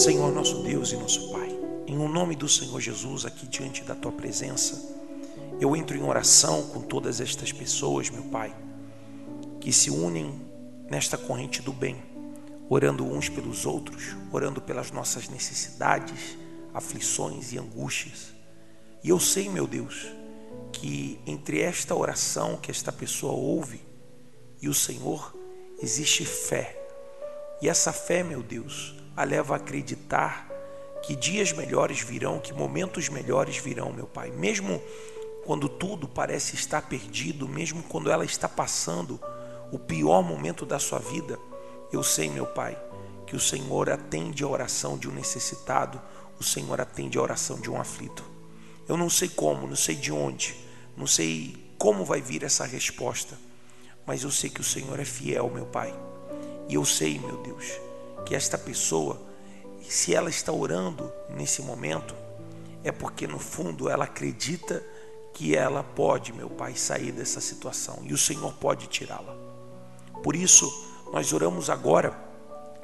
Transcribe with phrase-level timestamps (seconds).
[0.00, 1.50] Senhor nosso Deus e nosso Pai,
[1.86, 4.96] em o um nome do Senhor Jesus, aqui diante da tua presença,
[5.60, 8.56] eu entro em oração com todas estas pessoas, meu Pai,
[9.60, 10.40] que se unem
[10.88, 12.02] nesta corrente do bem,
[12.66, 16.34] orando uns pelos outros, orando pelas nossas necessidades,
[16.72, 18.32] aflições e angústias.
[19.04, 20.06] E eu sei, meu Deus,
[20.72, 23.82] que entre esta oração que esta pessoa ouve
[24.62, 25.36] e o Senhor
[25.78, 26.79] existe fé.
[27.60, 30.48] E essa fé, meu Deus, a leva a acreditar
[31.02, 34.30] que dias melhores virão, que momentos melhores virão, meu Pai.
[34.30, 34.82] Mesmo
[35.44, 39.20] quando tudo parece estar perdido, mesmo quando ela está passando
[39.72, 41.38] o pior momento da sua vida,
[41.92, 42.78] eu sei, meu Pai,
[43.26, 46.00] que o Senhor atende a oração de um necessitado,
[46.38, 48.24] o Senhor atende a oração de um aflito.
[48.88, 50.56] Eu não sei como, não sei de onde,
[50.96, 53.38] não sei como vai vir essa resposta,
[54.06, 55.94] mas eu sei que o Senhor é fiel, meu Pai.
[56.70, 57.80] E eu sei, meu Deus,
[58.24, 59.20] que esta pessoa,
[59.82, 62.14] se ela está orando nesse momento,
[62.84, 64.80] é porque no fundo ela acredita
[65.34, 69.36] que ela pode, meu Pai, sair dessa situação e o Senhor pode tirá-la.
[70.22, 70.72] Por isso,
[71.12, 72.12] nós oramos agora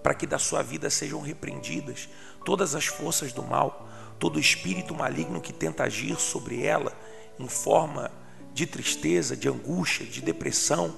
[0.00, 2.08] para que da sua vida sejam repreendidas
[2.44, 6.96] todas as forças do mal, todo espírito maligno que tenta agir sobre ela
[7.36, 8.12] em forma
[8.54, 10.94] de tristeza, de angústia, de depressão,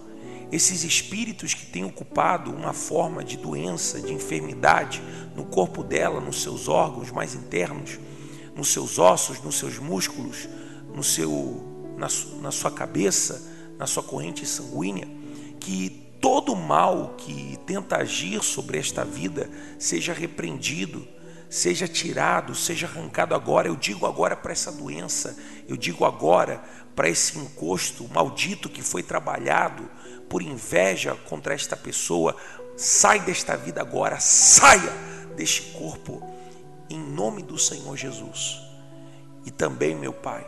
[0.55, 5.03] esses espíritos que têm ocupado uma forma de doença, de enfermidade
[5.35, 7.99] no corpo dela, nos seus órgãos mais internos,
[8.55, 10.49] nos seus ossos, nos seus músculos,
[10.95, 11.61] no seu,
[11.99, 12.07] na,
[12.41, 15.09] na sua cabeça, na sua corrente sanguínea,
[15.59, 21.05] que todo mal que tenta agir sobre esta vida seja repreendido,
[21.49, 23.69] seja tirado, seja arrancado agora.
[23.69, 25.37] Eu digo agora para essa doença,
[25.69, 26.63] eu digo agora
[26.95, 29.89] para esse encosto maldito que foi trabalhado
[30.29, 32.37] por inveja contra esta pessoa.
[32.77, 34.93] Sai desta vida agora, saia
[35.37, 36.23] deste corpo,
[36.91, 38.61] em nome do Senhor Jesus.
[39.45, 40.47] E também, meu Pai,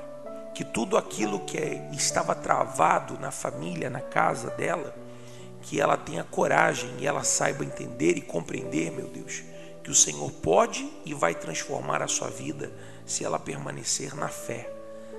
[0.54, 4.96] que tudo aquilo que é, estava travado na família, na casa dela,
[5.60, 9.42] que ela tenha coragem e ela saiba entender e compreender, meu Deus,
[9.86, 12.72] que o Senhor pode e vai transformar a sua vida
[13.06, 14.68] se ela permanecer na fé,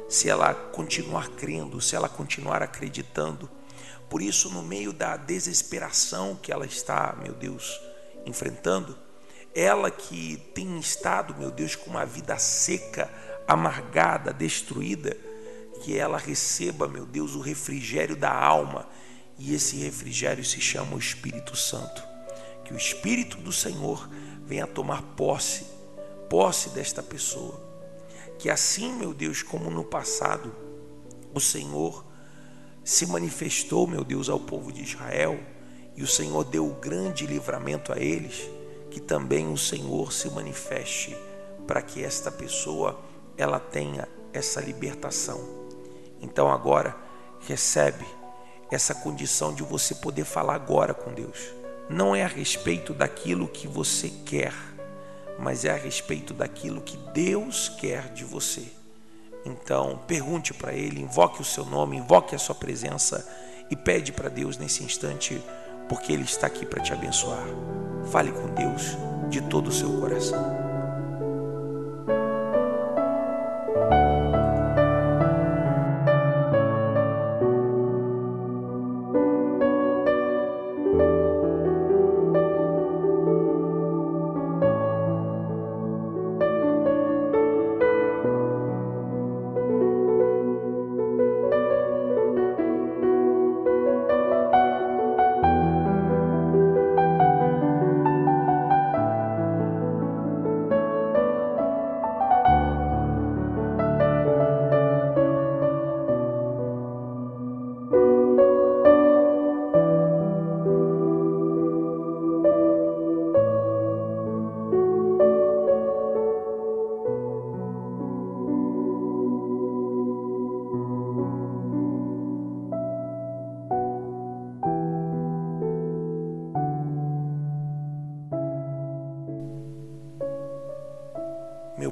[0.09, 3.49] se ela continuar crendo, se ela continuar acreditando.
[4.09, 7.79] Por isso, no meio da desesperação que ela está, meu Deus,
[8.25, 8.97] enfrentando,
[9.55, 13.09] ela que tem estado, meu Deus, com uma vida seca,
[13.47, 15.15] amargada, destruída,
[15.81, 18.85] que ela receba, meu Deus, o refrigério da alma,
[19.39, 22.16] e esse refrigério se chama o Espírito Santo.
[22.67, 24.09] Que o Espírito do Senhor
[24.45, 25.67] venha tomar posse,
[26.29, 27.57] posse desta pessoa.
[28.37, 30.53] Que assim, meu Deus, como no passado,
[31.33, 32.03] o Senhor
[32.83, 35.39] se manifestou, meu Deus, ao povo de Israel,
[35.95, 38.49] e o Senhor deu o grande livramento a eles,
[38.91, 41.17] que também o Senhor se manifeste
[41.65, 42.99] para que esta pessoa
[43.37, 45.39] ela tenha essa libertação.
[46.19, 46.97] Então agora
[47.39, 48.05] recebe
[48.69, 51.55] essa condição de você poder falar agora com Deus.
[51.89, 54.53] Não é a respeito daquilo que você quer,
[55.39, 58.65] mas é a respeito daquilo que Deus quer de você.
[59.45, 63.25] Então, pergunte para Ele, invoque o seu nome, invoque a sua presença
[63.71, 65.41] e pede para Deus nesse instante,
[65.87, 67.45] porque Ele está aqui para te abençoar.
[68.11, 68.97] Fale com Deus
[69.29, 70.66] de todo o seu coração.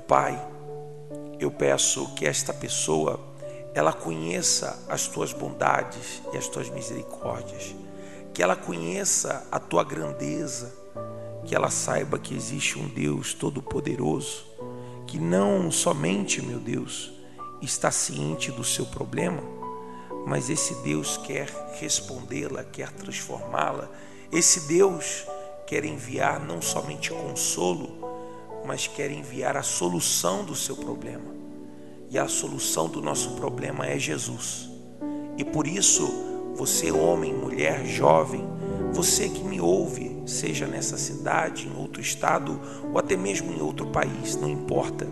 [0.07, 0.39] Pai,
[1.39, 3.19] eu peço que esta pessoa
[3.73, 7.75] ela conheça as tuas bondades e as tuas misericórdias,
[8.31, 10.71] que ela conheça a tua grandeza,
[11.43, 14.45] que ela saiba que existe um Deus todo-poderoso,
[15.07, 17.11] que não somente, meu Deus,
[17.59, 19.41] está ciente do seu problema,
[20.27, 21.49] mas esse Deus quer
[21.79, 23.89] respondê-la, quer transformá-la.
[24.31, 25.25] Esse Deus
[25.65, 28.14] quer enviar não somente consolo,
[28.65, 31.33] mas quer enviar a solução do seu problema.
[32.09, 34.69] E a solução do nosso problema é Jesus.
[35.37, 36.07] E por isso,
[36.55, 38.43] você, homem, mulher, jovem,
[38.93, 42.59] você que me ouve, seja nessa cidade, em outro estado
[42.91, 45.05] ou até mesmo em outro país, não importa.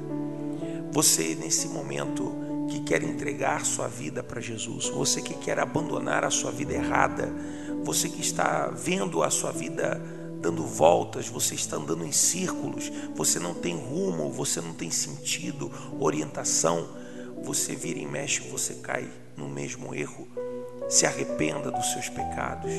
[0.91, 2.31] Você, nesse momento,
[2.69, 7.33] que quer entregar sua vida para Jesus, você que quer abandonar a sua vida errada,
[7.83, 10.01] você que está vendo a sua vida
[10.43, 15.71] dando voltas, você está andando em círculos, você não tem rumo, você não tem sentido,
[15.97, 16.85] orientação,
[17.41, 20.27] você vira e mexe, você cai no mesmo erro.
[20.89, 22.71] Se arrependa dos seus pecados,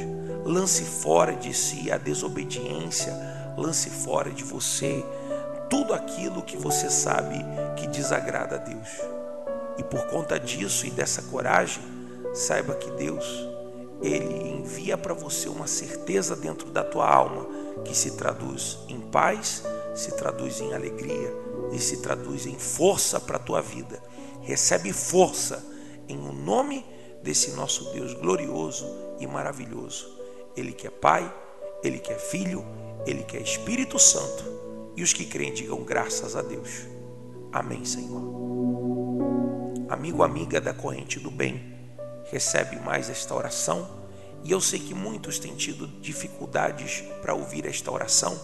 [0.45, 3.13] lance fora de si a desobediência,
[3.57, 5.03] lance fora de você
[5.71, 7.35] tudo aquilo que você sabe
[7.77, 8.89] que desagrada a Deus.
[9.79, 11.83] E por conta disso e dessa coragem,
[12.35, 13.25] saiba que Deus,
[14.03, 17.47] Ele envia para você uma certeza dentro da tua alma
[17.85, 19.63] que se traduz em paz,
[19.95, 21.33] se traduz em alegria
[21.73, 24.03] e se traduz em força para a tua vida.
[24.43, 25.65] Recebe força
[26.09, 26.85] em o nome
[27.23, 28.87] desse nosso Deus glorioso
[29.19, 30.07] e maravilhoso.
[30.57, 31.33] Ele que é Pai,
[31.83, 32.65] Ele que é Filho,
[33.07, 34.45] Ele que é Espírito Santo.
[34.97, 36.87] E os que creem digam graças a Deus.
[37.53, 38.45] Amém, Senhor
[39.95, 41.74] amigo, amiga da corrente do bem,
[42.31, 43.89] recebe mais esta oração.
[44.43, 48.39] E eu sei que muitos têm tido dificuldades para ouvir esta oração,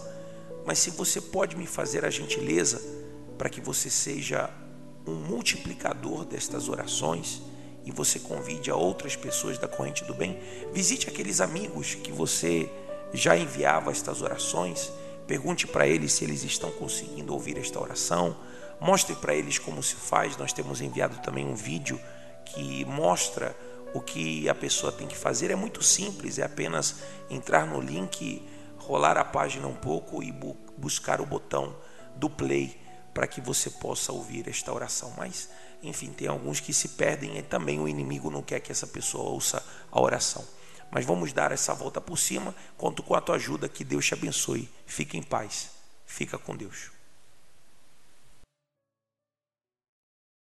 [0.65, 2.81] mas se você pode me fazer a gentileza
[3.37, 4.49] para que você seja
[5.05, 7.41] um multiplicador destas orações
[7.85, 10.39] e você convide a outras pessoas da corrente do bem,
[10.73, 12.69] visite aqueles amigos que você
[13.13, 14.91] já enviava estas orações,
[15.27, 18.35] pergunte para eles se eles estão conseguindo ouvir esta oração
[18.81, 20.35] Mostre para eles como se faz.
[20.35, 22.01] Nós temos enviado também um vídeo
[22.43, 23.55] que mostra
[23.93, 25.51] o que a pessoa tem que fazer.
[25.51, 26.97] É muito simples, é apenas
[27.29, 28.41] entrar no link,
[28.77, 31.75] rolar a página um pouco e bu buscar o botão
[32.15, 32.75] do play
[33.13, 35.13] para que você possa ouvir esta oração.
[35.17, 35.49] Mas,
[35.83, 39.29] enfim, tem alguns que se perdem e também o inimigo não quer que essa pessoa
[39.29, 40.43] ouça a oração.
[40.89, 42.53] Mas vamos dar essa volta por cima.
[42.77, 43.69] Conto com a tua ajuda.
[43.69, 44.69] Que Deus te abençoe.
[44.85, 45.69] Fique em paz.
[46.05, 47.00] Fica com Deus.